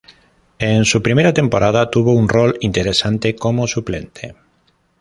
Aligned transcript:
En 0.57 0.85
su 0.85 1.03
primera 1.03 1.31
temporada 1.31 1.91
tuvo 1.91 2.13
un 2.13 2.27
rol 2.27 2.57
interesante 2.61 3.35
como 3.35 3.67
suplente. 3.67 4.35